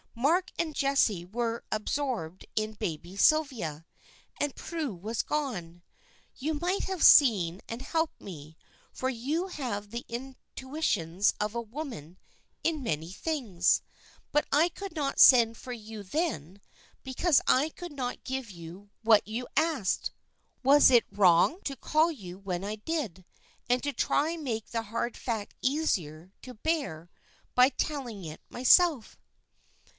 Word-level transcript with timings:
Mark 0.15 0.51
and 0.59 0.75
Jessie 0.75 1.25
were 1.25 1.63
absorbed 1.71 2.45
in 2.55 2.73
baby 2.73 3.15
Sylvia, 3.15 3.85
and 4.39 4.55
Prue 4.55 4.93
was 4.93 5.21
gone. 5.21 5.83
You 6.35 6.55
might 6.55 6.83
have 6.85 7.03
seen 7.03 7.61
and 7.69 7.81
helped 7.81 8.19
me, 8.19 8.57
for 8.91 9.09
you 9.09 9.47
have 9.47 9.89
the 9.89 10.03
intuitions 10.09 11.33
of 11.39 11.55
a 11.55 11.61
woman 11.61 12.17
in 12.63 12.83
many 12.83 13.11
things, 13.11 13.81
but 14.31 14.45
I 14.51 14.69
could 14.69 14.93
not 14.95 15.19
send 15.19 15.55
for 15.57 15.71
you 15.71 16.03
then 16.03 16.61
because 17.03 17.39
I 17.47 17.69
could 17.69 17.93
not 17.93 18.23
give 18.23 18.49
you 18.51 18.89
what 19.03 19.27
you 19.27 19.47
asked. 19.55 20.11
Was 20.63 20.89
it 20.91 21.05
wrong 21.11 21.61
to 21.63 21.75
call 21.75 22.11
you 22.11 22.37
when 22.39 22.63
I 22.63 22.75
did, 22.77 23.23
and 23.69 23.81
try 23.97 24.35
to 24.35 24.41
make 24.41 24.67
the 24.71 24.83
hard 24.83 25.15
fact 25.15 25.53
easier 25.61 26.31
to 26.41 26.55
bear 26.55 27.09
by 27.55 27.69
telling 27.69 28.25
it 28.25 28.41
myself?" 28.49 29.15